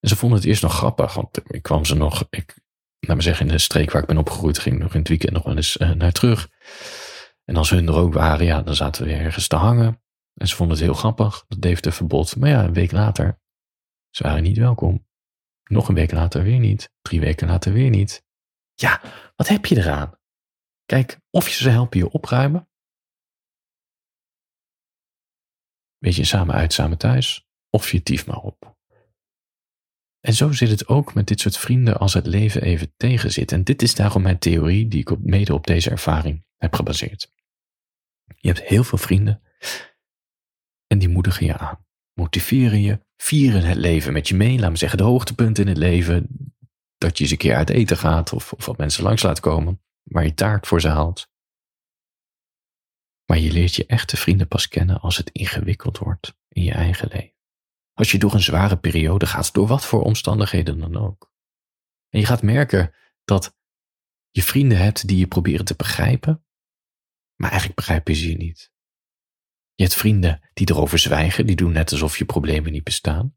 En 0.00 0.08
ze 0.08 0.16
vonden 0.16 0.38
het 0.38 0.46
eerst 0.46 0.62
nog 0.62 0.74
grappig, 0.74 1.14
want 1.14 1.52
ik 1.52 1.62
kwam 1.62 1.84
ze 1.84 1.94
nog, 1.94 2.26
ik, 2.30 2.58
laat 2.98 3.16
me 3.16 3.22
zeggen, 3.22 3.46
in 3.46 3.52
de 3.52 3.58
streek 3.58 3.90
waar 3.90 4.02
ik 4.02 4.08
ben 4.08 4.18
opgegroeid, 4.18 4.58
ging 4.58 4.78
nog 4.78 4.92
in 4.92 4.98
het 4.98 5.08
weekend 5.08 5.32
nog 5.32 5.44
wel 5.44 5.56
eens 5.56 5.76
uh, 5.76 5.90
naar 5.90 6.12
terug. 6.12 6.50
En 7.44 7.56
als 7.56 7.70
hun 7.70 7.86
er 7.86 7.96
ook 7.96 8.12
waren, 8.12 8.46
ja, 8.46 8.62
dan 8.62 8.74
zaten 8.74 9.06
we 9.06 9.12
ergens 9.12 9.48
te 9.48 9.56
hangen. 9.56 10.02
En 10.38 10.48
ze 10.48 10.56
vonden 10.56 10.76
het 10.76 10.84
heel 10.84 10.94
grappig, 10.94 11.44
dat 11.48 11.62
Deventer 11.62 11.92
verbod. 11.92 12.36
Maar 12.36 12.48
ja, 12.48 12.64
een 12.64 12.72
week 12.72 12.92
later, 12.92 13.40
ze 14.10 14.22
waren 14.22 14.42
niet 14.42 14.56
welkom. 14.56 15.06
Nog 15.64 15.88
een 15.88 15.94
week 15.94 16.12
later 16.12 16.42
weer 16.42 16.58
niet. 16.58 16.92
Drie 17.00 17.20
weken 17.20 17.46
later 17.46 17.72
weer 17.72 17.90
niet. 17.90 18.26
Ja, 18.74 19.02
wat 19.36 19.48
heb 19.48 19.66
je 19.66 19.76
eraan? 19.76 20.18
Kijk, 20.84 21.20
of 21.30 21.48
je 21.48 21.54
ze 21.54 21.68
helpen 21.68 21.98
je 21.98 22.10
opruimen. 22.10 22.68
Weet 25.98 26.14
je, 26.14 26.24
samen 26.24 26.54
uit, 26.54 26.72
samen 26.72 26.98
thuis. 26.98 27.48
Of 27.70 27.90
je 27.90 28.02
tief 28.02 28.26
maar 28.26 28.40
op. 28.40 28.76
En 30.20 30.34
zo 30.34 30.52
zit 30.52 30.70
het 30.70 30.88
ook 30.88 31.14
met 31.14 31.26
dit 31.26 31.40
soort 31.40 31.58
vrienden 31.58 31.98
als 31.98 32.14
het 32.14 32.26
leven 32.26 32.62
even 32.62 32.92
tegenzit. 32.96 33.52
En 33.52 33.64
dit 33.64 33.82
is 33.82 33.94
daarom 33.94 34.22
mijn 34.22 34.38
theorie 34.38 34.88
die 34.88 35.00
ik 35.00 35.10
op, 35.10 35.24
mede 35.24 35.54
op 35.54 35.66
deze 35.66 35.90
ervaring 35.90 36.44
heb 36.56 36.74
gebaseerd. 36.74 37.32
Je 38.24 38.48
hebt 38.48 38.62
heel 38.62 38.84
veel 38.84 38.98
vrienden 38.98 39.42
en 40.88 40.98
die 40.98 41.08
moedigen 41.08 41.46
je 41.46 41.58
aan, 41.58 41.84
motiveren 42.12 42.80
je, 42.80 43.00
vieren 43.16 43.62
het 43.62 43.76
leven 43.76 44.12
met 44.12 44.28
je 44.28 44.34
mee. 44.34 44.58
Laat 44.58 44.70
me 44.70 44.76
zeggen, 44.76 44.98
de 44.98 45.04
hoogtepunten 45.04 45.62
in 45.62 45.68
het 45.68 45.78
leven. 45.78 46.28
Dat 46.98 47.16
je 47.16 47.22
eens 47.22 47.32
een 47.32 47.38
keer 47.38 47.54
uit 47.54 47.70
eten 47.70 47.96
gaat 47.96 48.32
of, 48.32 48.52
of 48.52 48.66
wat 48.66 48.78
mensen 48.78 49.02
langs 49.02 49.22
laat 49.22 49.40
komen, 49.40 49.82
waar 50.02 50.24
je 50.24 50.34
taart 50.34 50.66
voor 50.66 50.80
ze 50.80 50.88
haalt. 50.88 51.30
Maar 53.24 53.38
je 53.38 53.52
leert 53.52 53.74
je 53.74 53.86
echte 53.86 54.16
vrienden 54.16 54.48
pas 54.48 54.68
kennen 54.68 55.00
als 55.00 55.16
het 55.16 55.30
ingewikkeld 55.30 55.98
wordt 55.98 56.36
in 56.48 56.62
je 56.62 56.72
eigen 56.72 57.08
leven. 57.08 57.36
Als 57.92 58.10
je 58.10 58.18
door 58.18 58.34
een 58.34 58.42
zware 58.42 58.78
periode 58.78 59.26
gaat, 59.26 59.54
door 59.54 59.66
wat 59.66 59.84
voor 59.84 60.02
omstandigheden 60.02 60.78
dan 60.78 60.96
ook. 60.96 61.32
En 62.08 62.20
je 62.20 62.26
gaat 62.26 62.42
merken 62.42 62.94
dat 63.24 63.56
je 64.30 64.42
vrienden 64.42 64.78
hebt 64.78 65.08
die 65.08 65.18
je 65.18 65.26
proberen 65.26 65.64
te 65.64 65.74
begrijpen, 65.76 66.44
maar 67.34 67.50
eigenlijk 67.50 67.80
begrijpen 67.80 68.16
ze 68.16 68.28
je 68.28 68.36
niet. 68.36 68.72
Je 69.78 69.84
hebt 69.84 69.96
vrienden 69.96 70.48
die 70.52 70.70
erover 70.70 70.98
zwijgen, 70.98 71.46
die 71.46 71.56
doen 71.56 71.72
net 71.72 71.92
alsof 71.92 72.18
je 72.18 72.24
problemen 72.24 72.72
niet 72.72 72.84
bestaan. 72.84 73.36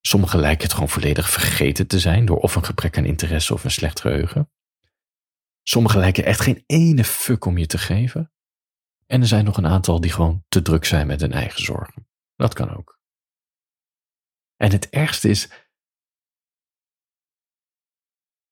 Sommigen 0.00 0.40
lijken 0.40 0.62
het 0.62 0.72
gewoon 0.72 0.88
volledig 0.88 1.30
vergeten 1.30 1.86
te 1.86 1.98
zijn 1.98 2.26
door 2.26 2.36
of 2.36 2.54
een 2.54 2.64
gebrek 2.64 2.98
aan 2.98 3.04
interesse 3.04 3.54
of 3.54 3.64
een 3.64 3.70
slecht 3.70 4.00
geheugen. 4.00 4.50
Sommigen 5.62 6.00
lijken 6.00 6.24
echt 6.24 6.40
geen 6.40 6.62
ene 6.66 7.04
fuck 7.04 7.44
om 7.44 7.58
je 7.58 7.66
te 7.66 7.78
geven. 7.78 8.32
En 9.06 9.20
er 9.20 9.26
zijn 9.26 9.44
nog 9.44 9.56
een 9.56 9.66
aantal 9.66 10.00
die 10.00 10.12
gewoon 10.12 10.44
te 10.48 10.62
druk 10.62 10.84
zijn 10.84 11.06
met 11.06 11.20
hun 11.20 11.32
eigen 11.32 11.62
zorgen. 11.62 12.08
Dat 12.36 12.54
kan 12.54 12.76
ook. 12.76 13.00
En 14.56 14.70
het 14.70 14.90
ergste 14.90 15.28
is 15.28 15.50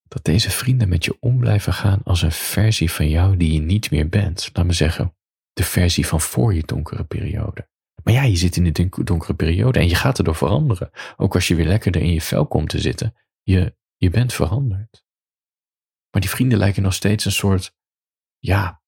dat 0.03 0.25
deze 0.25 0.51
vrienden 0.51 0.89
met 0.89 1.05
je 1.05 1.17
om 1.21 1.39
blijven 1.39 1.73
gaan 1.73 2.03
als 2.03 2.23
een 2.23 2.33
versie 2.33 2.91
van 2.91 3.09
jou 3.09 3.37
die 3.37 3.53
je 3.53 3.61
niet 3.61 3.91
meer 3.91 4.09
bent. 4.09 4.51
Laat 4.53 4.67
me 4.67 4.73
zeggen, 4.73 5.16
de 5.57 5.65
versie 5.65 6.07
van 6.07 6.21
voor 6.21 6.55
je 6.55 6.63
donkere 6.67 7.05
periode. 7.05 7.69
Maar 8.03 8.15
ja, 8.15 8.23
je 8.23 8.37
zit 8.37 8.57
in 8.57 8.67
een 8.73 8.91
donkere 9.05 9.35
periode 9.35 9.79
en 9.79 9.89
je 9.89 9.95
gaat 9.95 10.19
erdoor 10.19 10.35
veranderen. 10.35 10.91
Ook 11.17 11.35
als 11.35 11.49
je 11.49 11.55
weer 11.55 11.67
lekkerder 11.67 12.03
in 12.03 12.13
je 12.13 12.21
vel 12.21 12.47
komt 12.47 12.69
te 12.69 12.81
zitten, 12.81 13.15
je, 13.43 13.77
je 13.97 14.11
bent 14.11 14.33
veranderd. 14.33 15.05
Maar 16.11 16.21
die 16.21 16.31
vrienden 16.31 16.59
lijken 16.59 16.83
nog 16.83 16.95
steeds 16.95 17.25
een 17.25 17.33
soort, 17.33 17.75
ja, 18.39 18.83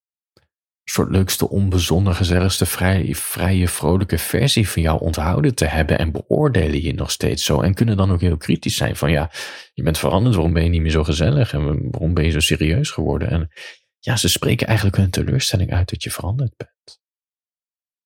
soort 0.84 1.10
leukste, 1.10 1.48
onbezonnen, 1.48 2.14
gezelligste, 2.14 2.66
vrij, 2.66 3.14
vrije, 3.14 3.68
vrolijke 3.68 4.18
versie 4.18 4.68
van 4.68 4.82
jou 4.82 5.00
onthouden 5.00 5.54
te 5.54 5.64
hebben 5.64 5.98
en 5.98 6.12
beoordelen 6.12 6.82
je 6.82 6.94
nog 6.94 7.10
steeds 7.10 7.44
zo. 7.44 7.60
En 7.60 7.74
kunnen 7.74 7.96
dan 7.96 8.10
ook 8.10 8.20
heel 8.20 8.36
kritisch 8.36 8.76
zijn 8.76 8.96
van 8.96 9.10
ja, 9.10 9.30
je 9.74 9.82
bent 9.82 9.98
veranderd, 9.98 10.34
waarom 10.34 10.52
ben 10.52 10.62
je 10.62 10.68
niet 10.68 10.82
meer 10.82 10.90
zo 10.90 11.04
gezellig 11.04 11.52
en 11.52 11.90
waarom 11.90 12.14
ben 12.14 12.24
je 12.24 12.30
zo 12.30 12.40
serieus 12.40 12.90
geworden? 12.90 13.30
En 13.30 13.50
ja, 13.98 14.16
ze 14.16 14.28
spreken 14.28 14.66
eigenlijk 14.66 14.96
hun 14.96 15.10
teleurstelling 15.10 15.72
uit 15.72 15.88
dat 15.88 16.02
je 16.02 16.10
veranderd 16.10 16.56
bent. 16.56 17.00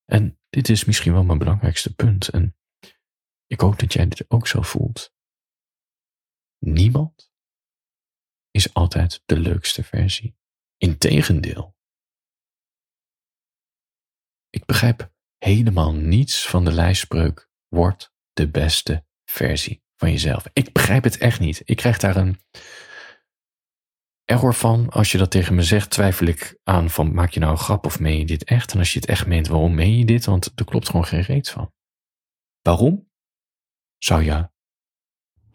En 0.05 0.39
dit 0.49 0.69
is 0.69 0.85
misschien 0.85 1.13
wel 1.13 1.25
mijn 1.25 1.39
belangrijkste 1.39 1.95
punt. 1.95 2.29
En 2.29 2.57
ik 3.47 3.61
hoop 3.61 3.79
dat 3.79 3.93
jij 3.93 4.09
dit 4.09 4.31
ook 4.31 4.47
zo 4.47 4.63
voelt. 4.63 5.15
Niemand 6.59 7.33
is 8.51 8.75
altijd 8.75 9.23
de 9.25 9.39
leukste 9.39 9.85
versie. 9.85 10.37
Integendeel. 10.77 11.77
Ik 14.51 14.65
begrijp 14.65 15.13
helemaal 15.39 15.95
niets 15.95 16.49
van 16.49 16.65
de 16.65 16.73
lijstspreuk 16.73 17.51
word 17.69 18.13
de 18.33 18.51
beste 18.51 19.07
versie 19.25 19.83
van 19.97 20.11
jezelf. 20.11 20.45
Ik 20.53 20.73
begrijp 20.73 21.05
het 21.05 21.19
echt 21.19 21.41
niet. 21.41 21.63
Ik 21.65 21.77
krijg 21.77 21.99
daar 21.99 22.17
een, 22.17 22.41
error 24.25 24.55
van. 24.55 24.91
Als 24.91 25.13
je 25.13 25.19
dat 25.19 25.31
tegen 25.31 25.55
me 25.55 25.63
zegt, 25.63 25.91
twijfel 25.91 26.27
ik 26.27 26.59
aan 26.65 26.91
van 26.91 27.15
maak 27.15 27.31
je 27.31 27.41
nou 27.41 27.53
een 27.53 27.59
grap 27.59 27.87
of 27.87 28.01
meen 28.01 28.19
je 28.19 28.27
dit 28.27 28.45
echt? 28.45 28.73
En 28.73 28.79
als 28.79 28.93
je 28.93 28.99
het 28.99 29.09
echt 29.09 29.27
meent, 29.27 29.47
waarom 29.47 29.75
meen 29.75 29.99
je 29.99 30.05
dit? 30.05 30.25
Want 30.25 30.53
er 30.55 30.65
klopt 30.65 30.87
gewoon 30.87 31.07
geen 31.07 31.23
reet 31.23 31.51
van. 31.51 31.73
Waarom 32.63 33.11
zou 33.99 34.23
je 34.23 34.51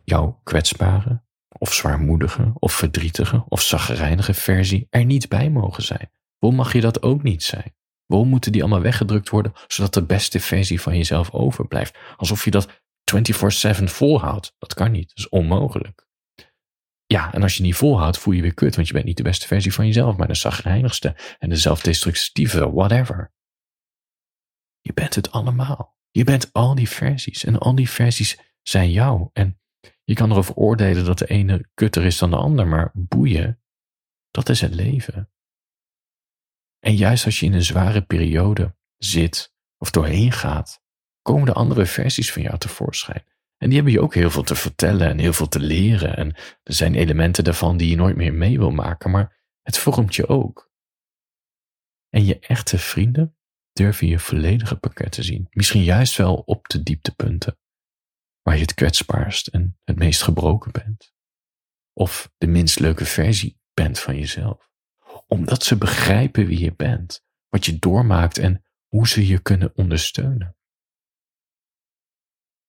jouw 0.04 0.42
kwetsbare 0.44 1.24
of 1.48 1.74
zwaarmoedige 1.74 2.52
of 2.54 2.74
verdrietige 2.74 3.46
of 3.48 3.62
zagrijnige 3.62 4.34
versie 4.34 4.88
er 4.90 5.06
niet 5.06 5.30
bij 5.30 5.50
mogen 5.50 5.84
zijn? 5.84 6.12
Waarom 6.40 6.60
mag 6.60 6.74
je 6.74 6.82
dat 6.82 7.02
ook 7.02 7.24
niet 7.24 7.44
zijn? 7.44 7.76
Waarom 8.06 8.28
moeten 8.28 8.52
die 8.52 8.62
allemaal 8.62 8.82
weggedrukt 8.82 9.30
worden, 9.30 9.54
zodat 9.68 9.94
de 9.94 10.06
beste 10.06 10.40
versie 10.40 10.82
van 10.82 10.98
jezelf 10.98 11.32
overblijft? 11.32 11.98
Alsof 12.18 12.46
je 12.46 12.52
dat 12.52 12.82
24-7 13.16 13.84
volhoudt. 13.84 14.56
Dat 14.58 14.74
kan 14.74 14.92
niet, 14.92 15.08
dat 15.08 15.18
is 15.18 15.30
onmogelijk. 15.30 16.07
Ja, 17.08 17.34
en 17.34 17.42
als 17.42 17.58
je 17.58 17.64
niet 17.64 17.76
volhoudt, 17.76 18.18
voel 18.18 18.34
je 18.34 18.42
weer 18.42 18.54
kut, 18.54 18.76
want 18.76 18.88
je 18.88 18.94
bent 18.94 19.06
niet 19.06 19.18
de 19.18 19.24
beste 19.24 19.48
versie 19.48 19.74
van 19.74 19.86
jezelf, 19.86 20.18
maar 20.18 20.28
de 20.28 20.36
zagrijnigste 20.36 21.16
en 21.40 21.50
de 21.50 21.56
zelfdestructieve, 21.56 22.72
whatever. 22.72 23.34
Je 24.82 24.94
bent 24.94 25.16
het 25.16 25.32
allemaal. 25.32 25.98
Je 26.12 26.24
bent 26.24 26.54
al 26.54 26.76
die 26.76 26.90
versies 26.90 27.44
en 27.44 27.58
al 27.58 27.76
die 27.76 27.90
versies 27.90 28.40
zijn 28.62 28.92
jou. 28.92 29.30
En 29.34 29.60
je 30.04 30.14
kan 30.14 30.32
erover 30.32 30.56
oordelen 30.56 31.06
dat 31.06 31.18
de 31.18 31.28
ene 31.28 31.70
kutter 31.74 32.06
is 32.06 32.18
dan 32.18 32.30
de 32.30 32.38
ander, 32.38 32.68
maar 32.68 32.92
boeien, 32.94 33.62
dat 34.32 34.50
is 34.50 34.62
het 34.62 34.76
leven. 34.76 35.32
En 36.80 36.96
juist 36.96 37.26
als 37.26 37.40
je 37.40 37.46
in 37.46 37.54
een 37.54 37.64
zware 37.64 38.02
periode 38.02 38.76
zit 38.98 39.54
of 39.78 39.92
doorheen 39.92 40.32
gaat, 40.32 40.82
komen 41.22 41.46
de 41.46 41.54
andere 41.54 41.86
versies 41.86 42.32
van 42.32 42.42
jou 42.42 42.58
tevoorschijn. 42.58 43.24
En 43.58 43.68
die 43.68 43.76
hebben 43.76 43.94
je 43.94 44.02
ook 44.02 44.14
heel 44.14 44.30
veel 44.30 44.44
te 44.44 44.56
vertellen 44.56 45.08
en 45.08 45.20
heel 45.20 45.34
veel 45.34 45.48
te 45.48 45.60
leren. 45.60 46.18
En 46.18 46.36
er 46.64 46.74
zijn 46.74 46.96
elementen 46.96 47.44
daarvan 47.44 47.78
die 47.78 47.90
je 47.90 47.96
nooit 47.96 48.16
meer 48.16 48.34
mee 48.34 48.58
wil 48.58 48.72
maken, 48.72 49.12
maar 49.12 49.44
het 49.62 49.78
vormt 49.78 50.16
je 50.16 50.28
ook. 50.28 50.72
En 52.10 52.26
je 52.26 52.40
echte 52.40 52.78
vrienden 52.78 53.38
durven 53.72 54.08
je 54.08 54.20
volledige 54.20 54.76
pakket 54.76 55.12
te 55.12 55.24
zien. 55.24 55.48
Misschien 55.50 55.84
juist 55.84 56.18
wel 56.18 56.36
op 56.36 56.68
de 56.68 56.84
dieptepunten, 56.84 57.60
waar 58.42 58.56
je 58.56 58.62
het 58.62 58.74
kwetsbaarst 58.74 59.48
en 59.48 59.80
het 59.84 59.98
meest 59.98 60.22
gebroken 60.22 60.72
bent. 60.72 61.14
Of 61.94 62.32
de 62.38 62.48
minst 62.48 62.80
leuke 62.80 63.06
versie 63.06 63.60
bent 63.74 64.00
van 64.00 64.18
jezelf. 64.18 64.70
Omdat 65.28 65.64
ze 65.64 65.78
begrijpen 65.78 66.46
wie 66.46 66.60
je 66.60 66.76
bent, 66.76 67.26
wat 67.50 67.66
je 67.66 67.80
doormaakt 67.80 68.38
en 68.38 68.66
hoe 68.88 69.08
ze 69.08 69.28
je 69.28 69.42
kunnen 69.42 69.76
ondersteunen 69.76 70.57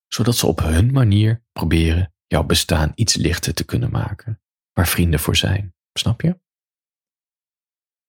zodat 0.09 0.37
ze 0.37 0.47
op 0.47 0.59
hun 0.59 0.93
manier 0.93 1.45
proberen 1.53 2.13
jouw 2.27 2.45
bestaan 2.45 2.93
iets 2.95 3.15
lichter 3.15 3.55
te 3.55 3.65
kunnen 3.65 3.91
maken, 3.91 4.41
waar 4.73 4.89
vrienden 4.89 5.21
voor 5.21 5.37
zijn. 5.37 5.75
Snap 5.93 6.21
je? 6.21 6.41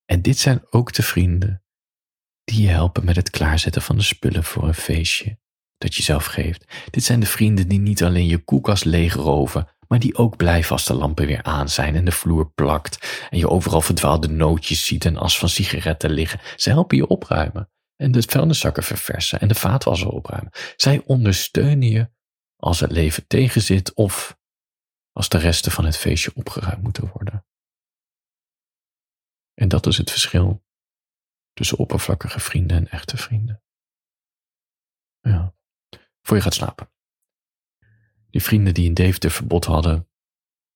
En 0.05 0.21
dit 0.21 0.37
zijn 0.37 0.65
ook 0.69 0.93
de 0.93 1.03
vrienden 1.03 1.63
die 2.43 2.61
je 2.61 2.67
helpen 2.67 3.05
met 3.05 3.15
het 3.15 3.29
klaarzetten 3.29 3.81
van 3.81 3.95
de 3.95 4.03
spullen 4.03 4.43
voor 4.43 4.63
een 4.63 4.73
feestje 4.73 5.39
dat 5.77 5.95
je 5.95 6.03
zelf 6.03 6.25
geeft. 6.25 6.65
Dit 6.89 7.03
zijn 7.03 7.19
de 7.19 7.25
vrienden 7.25 7.67
die 7.67 7.79
niet 7.79 8.03
alleen 8.03 8.27
je 8.27 8.37
koelkast 8.37 8.85
leegroven, 8.85 9.67
maar 9.87 9.99
die 9.99 10.15
ook 10.15 10.37
blijven 10.37 10.71
als 10.71 10.85
de 10.85 10.93
lampen 10.93 11.25
weer 11.25 11.43
aan 11.43 11.69
zijn 11.69 11.95
en 11.95 12.05
de 12.05 12.11
vloer 12.11 12.51
plakt 12.51 13.27
en 13.29 13.37
je 13.37 13.49
overal 13.49 13.81
verdwaalde 13.81 14.27
nootjes 14.27 14.85
ziet 14.85 15.05
en 15.05 15.17
as 15.17 15.39
van 15.39 15.49
sigaretten 15.49 16.11
liggen. 16.11 16.39
Ze 16.55 16.69
helpen 16.69 16.97
je 16.97 17.07
opruimen 17.07 17.69
en 18.01 18.11
de 18.11 18.21
vuilniszakken 18.21 18.83
verversen 18.83 19.39
en 19.39 19.47
de 19.47 19.55
vaatwasser 19.55 20.09
opruimen. 20.09 20.51
Zij 20.75 21.03
ondersteunen 21.05 21.89
je 21.89 22.11
als 22.55 22.79
het 22.79 22.91
leven 22.91 23.27
tegenzit 23.27 23.93
of 23.93 24.39
als 25.11 25.29
de 25.29 25.37
resten 25.37 25.71
van 25.71 25.85
het 25.85 25.97
feestje 25.97 26.31
opgeruimd 26.35 26.81
moeten 26.83 27.11
worden. 27.13 27.45
En 29.53 29.67
dat 29.67 29.85
is 29.85 29.97
het 29.97 30.11
verschil 30.11 30.65
tussen 31.53 31.77
oppervlakkige 31.77 32.39
vrienden 32.39 32.77
en 32.77 32.89
echte 32.89 33.17
vrienden. 33.17 33.63
Ja, 35.19 35.55
voor 36.21 36.37
je 36.37 36.43
gaat 36.43 36.53
slapen. 36.53 36.91
Die 38.29 38.43
vrienden 38.43 38.73
die 38.73 38.87
een 38.87 38.93
Deventer 38.93 39.31
verbod 39.31 39.65
hadden, 39.65 40.08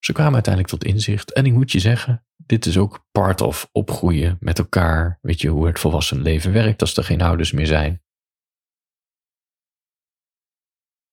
ze 0.05 0.13
kwamen 0.13 0.33
uiteindelijk 0.33 0.74
tot 0.74 0.83
inzicht. 0.83 1.33
En 1.33 1.45
ik 1.45 1.53
moet 1.53 1.72
je 1.72 1.79
zeggen, 1.79 2.25
dit 2.36 2.65
is 2.65 2.77
ook 2.77 3.05
part 3.12 3.41
of 3.41 3.69
opgroeien 3.72 4.38
met 4.39 4.60
elkaar. 4.60 5.19
Weet 5.22 5.41
je 5.41 5.48
hoe 5.48 5.67
het 5.67 5.79
volwassen 5.79 6.22
leven 6.22 6.51
werkt 6.51 6.81
als 6.81 6.98
er 6.98 7.03
geen 7.03 7.22
ouders 7.22 7.51
meer 7.51 7.65
zijn. 7.65 8.01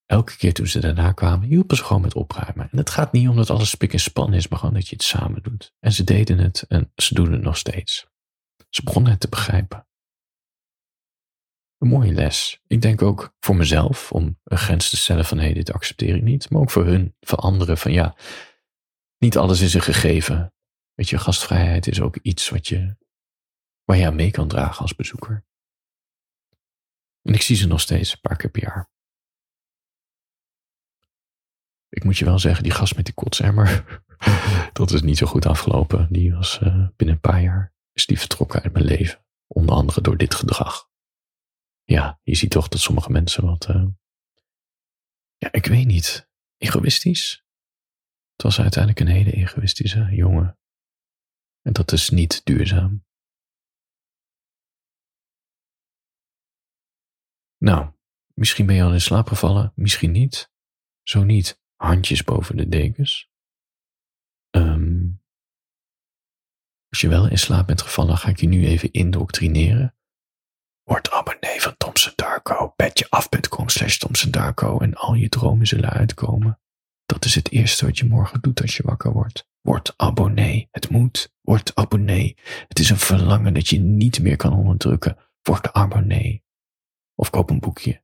Elke 0.06 0.36
keer 0.36 0.52
toen 0.52 0.66
ze 0.66 0.80
daarna 0.80 1.12
kwamen, 1.12 1.48
hielpen 1.48 1.76
ze 1.76 1.84
gewoon 1.84 2.02
met 2.02 2.14
opruimen. 2.14 2.68
En 2.70 2.78
het 2.78 2.90
gaat 2.90 3.12
niet 3.12 3.28
om 3.28 3.36
dat 3.36 3.50
alles 3.50 3.70
spik 3.70 3.92
en 3.92 4.00
span 4.00 4.34
is, 4.34 4.48
maar 4.48 4.58
gewoon 4.58 4.74
dat 4.74 4.88
je 4.88 4.94
het 4.94 5.04
samen 5.04 5.42
doet. 5.42 5.74
En 5.80 5.92
ze 5.92 6.04
deden 6.04 6.38
het 6.38 6.64
en 6.68 6.92
ze 6.96 7.14
doen 7.14 7.32
het 7.32 7.42
nog 7.42 7.56
steeds. 7.56 8.06
Ze 8.68 8.82
begonnen 8.84 9.10
het 9.10 9.20
te 9.20 9.28
begrijpen. 9.28 9.86
Een 11.78 11.88
mooie 11.88 12.12
les. 12.12 12.60
Ik 12.66 12.82
denk 12.82 13.02
ook 13.02 13.34
voor 13.40 13.56
mezelf 13.56 14.12
om 14.12 14.38
een 14.44 14.58
grens 14.58 14.90
te 14.90 14.96
stellen 14.96 15.24
van 15.24 15.38
hé, 15.38 15.52
dit 15.52 15.72
accepteer 15.72 16.14
ik 16.16 16.22
niet. 16.22 16.50
Maar 16.50 16.60
ook 16.60 16.70
voor 16.70 16.84
hun, 16.84 17.16
voor 17.20 17.38
anderen 17.38 17.78
van 17.78 17.92
ja, 17.92 18.16
niet 19.20 19.36
alles 19.36 19.60
is 19.60 19.74
een 19.74 19.80
gegeven. 19.80 20.52
Weet 20.94 21.08
je, 21.08 21.18
gastvrijheid 21.18 21.86
is 21.86 22.00
ook 22.00 22.16
iets 22.16 22.48
wat 22.48 22.68
je, 22.68 22.96
waar 23.84 23.96
je 23.96 24.06
aan 24.06 24.14
mee 24.14 24.30
kan 24.30 24.48
dragen 24.48 24.80
als 24.80 24.94
bezoeker. 24.94 25.46
En 27.22 27.34
ik 27.34 27.42
zie 27.42 27.56
ze 27.56 27.66
nog 27.66 27.80
steeds 27.80 28.12
een 28.12 28.20
paar 28.20 28.36
keer 28.36 28.50
per 28.50 28.62
jaar. 28.62 28.90
Ik 31.88 32.04
moet 32.04 32.18
je 32.18 32.24
wel 32.24 32.38
zeggen, 32.38 32.62
die 32.62 32.72
gast 32.72 32.96
met 32.96 33.04
die 33.04 33.14
kotsemmer, 33.14 34.02
dat 34.72 34.90
is 34.90 35.02
niet 35.02 35.18
zo 35.18 35.26
goed 35.26 35.46
afgelopen. 35.46 36.12
Die 36.12 36.34
was 36.34 36.60
uh, 36.60 36.88
binnen 36.96 37.16
een 37.16 37.20
paar 37.20 37.42
jaar, 37.42 37.74
is 37.92 38.06
die 38.06 38.18
vertrokken 38.18 38.62
uit 38.62 38.72
mijn 38.72 38.84
leven. 38.84 39.24
Onder 39.46 39.74
andere 39.74 40.00
door 40.00 40.16
dit 40.16 40.34
gedrag. 40.34 40.88
Ja, 41.84 42.20
je 42.22 42.34
ziet 42.34 42.50
toch 42.50 42.68
dat 42.68 42.80
sommige 42.80 43.10
mensen 43.10 43.44
wat, 43.44 43.68
uh, 43.68 43.86
ja, 45.36 45.52
ik 45.52 45.66
weet 45.66 45.86
niet, 45.86 46.28
egoïstisch. 46.56 47.44
Het 48.40 48.48
was 48.48 48.60
uiteindelijk 48.60 49.00
een 49.00 49.16
hele 49.16 49.32
egoïstische 49.32 50.08
jongen. 50.10 50.58
En 51.62 51.72
dat 51.72 51.92
is 51.92 52.10
niet 52.10 52.44
duurzaam. 52.44 53.04
Nou, 57.58 57.92
misschien 58.34 58.66
ben 58.66 58.74
je 58.74 58.82
al 58.82 58.92
in 58.92 59.00
slaap 59.00 59.28
gevallen, 59.28 59.72
misschien 59.74 60.10
niet. 60.10 60.52
Zo 61.02 61.22
niet, 61.22 61.60
handjes 61.76 62.24
boven 62.24 62.56
de 62.56 62.68
dekens. 62.68 63.30
Um, 64.50 65.22
als 66.88 67.00
je 67.00 67.08
wel 67.08 67.28
in 67.28 67.38
slaap 67.38 67.66
bent 67.66 67.82
gevallen, 67.82 68.16
ga 68.16 68.28
ik 68.28 68.40
je 68.40 68.46
nu 68.46 68.66
even 68.66 68.92
indoctrineren. 68.92 69.96
Word 70.82 71.10
abonnee 71.10 71.60
van 71.60 71.76
Thompson 71.76 72.12
Darko, 72.16 72.74
slash 73.66 73.96
Thompson 73.96 74.30
Darko 74.30 74.78
en 74.78 74.94
al 74.94 75.14
je 75.14 75.28
dromen 75.28 75.66
zullen 75.66 75.90
uitkomen. 75.90 76.60
Dat 77.10 77.24
is 77.24 77.34
het 77.34 77.50
eerste 77.50 77.84
wat 77.84 77.98
je 77.98 78.04
morgen 78.04 78.40
doet 78.40 78.60
als 78.60 78.76
je 78.76 78.82
wakker 78.82 79.12
wordt. 79.12 79.48
Word 79.60 79.94
abonnee. 79.96 80.68
Het 80.70 80.90
moet. 80.90 81.34
Word 81.40 81.74
abonnee. 81.74 82.36
Het 82.68 82.78
is 82.78 82.90
een 82.90 82.98
verlangen 82.98 83.54
dat 83.54 83.68
je 83.68 83.78
niet 83.78 84.20
meer 84.20 84.36
kan 84.36 84.52
onderdrukken. 84.52 85.16
Word 85.42 85.72
abonnee. 85.72 86.44
Of 87.14 87.30
koop 87.30 87.50
een 87.50 87.60
boekje. 87.60 88.02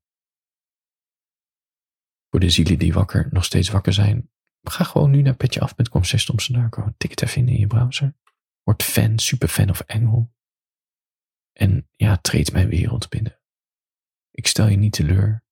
Voor 2.30 2.40
de 2.40 2.50
zielen 2.50 2.78
die 2.78 2.92
wakker, 2.92 3.28
nog 3.30 3.44
steeds 3.44 3.68
wakker 3.68 3.92
zijn, 3.92 4.30
ga 4.62 4.84
gewoon 4.84 5.10
nu 5.10 5.22
naar 5.22 5.36
petjeaf.com 5.36 6.04
slash 6.04 6.26
Tik 6.96 7.10
het 7.10 7.22
even 7.22 7.40
in 7.40 7.48
in 7.48 7.58
je 7.58 7.66
browser. 7.66 8.14
Word 8.62 8.82
fan, 8.82 9.18
superfan 9.18 9.70
of 9.70 9.80
engel. 9.80 10.34
En 11.52 11.88
ja, 11.90 12.16
treed 12.16 12.52
mijn 12.52 12.68
wereld 12.68 13.08
binnen. 13.08 13.40
Ik 14.30 14.46
stel 14.46 14.66
je 14.66 14.76
niet 14.76 14.92
teleur. 14.92 15.44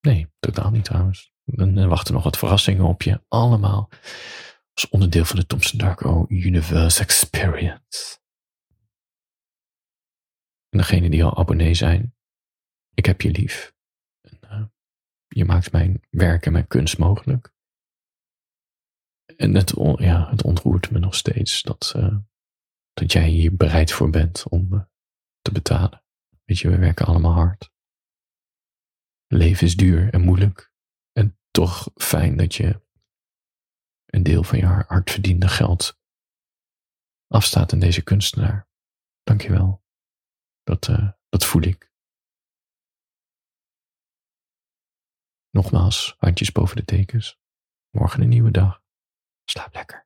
Nee, 0.00 0.32
totaal 0.38 0.70
niet 0.70 0.84
trouwens. 0.84 1.34
Dan 1.46 1.88
wachten 1.88 2.14
nog 2.14 2.22
wat 2.22 2.38
verrassingen 2.38 2.84
op 2.84 3.02
je. 3.02 3.20
Allemaal 3.28 3.88
als 4.72 4.88
onderdeel 4.88 5.24
van 5.24 5.36
de 5.36 5.46
Thompson 5.46 5.78
Darko 5.78 6.26
Universe 6.28 7.00
Experience. 7.00 8.18
En 10.68 10.78
degene 10.78 11.10
die 11.10 11.24
al 11.24 11.36
abonnee 11.36 11.74
zijn, 11.74 12.14
ik 12.94 13.06
heb 13.06 13.20
je 13.20 13.30
lief. 13.30 13.74
En, 14.20 14.38
uh, 14.42 14.64
je 15.26 15.44
maakt 15.44 15.72
mijn 15.72 16.02
werk 16.10 16.46
en 16.46 16.52
mijn 16.52 16.66
kunst 16.66 16.98
mogelijk. 16.98 17.54
En 19.36 19.54
het, 19.54 19.74
ja, 19.96 20.30
het 20.30 20.42
ontroert 20.42 20.90
me 20.90 20.98
nog 20.98 21.14
steeds 21.14 21.62
dat, 21.62 21.92
uh, 21.96 22.16
dat 22.92 23.12
jij 23.12 23.28
hier 23.28 23.56
bereid 23.56 23.92
voor 23.92 24.10
bent 24.10 24.48
om 24.48 24.74
uh, 24.74 24.80
te 25.40 25.52
betalen. 25.52 26.04
Weet 26.44 26.58
je, 26.58 26.68
we 26.68 26.78
werken 26.78 27.06
allemaal 27.06 27.32
hard. 27.32 27.70
Leven 29.26 29.66
is 29.66 29.76
duur 29.76 30.12
en 30.12 30.20
moeilijk. 30.20 30.65
Toch 31.56 31.90
fijn 31.94 32.36
dat 32.36 32.54
je 32.54 32.82
een 34.06 34.22
deel 34.22 34.42
van 34.42 34.58
je 34.58 34.64
hardverdiende 34.66 35.48
geld 35.48 36.00
afstaat 37.26 37.72
aan 37.72 37.78
deze 37.78 38.02
kunstenaar. 38.02 38.68
Dankjewel. 39.22 39.84
Dat, 40.62 40.88
uh, 40.88 41.10
dat 41.28 41.44
voel 41.44 41.62
ik. 41.62 41.92
Nogmaals, 45.50 46.14
handjes 46.18 46.52
boven 46.52 46.76
de 46.76 46.84
tekens. 46.84 47.38
Morgen 47.90 48.22
een 48.22 48.28
nieuwe 48.28 48.50
dag. 48.50 48.82
Slaap 49.44 49.74
lekker. 49.74 50.05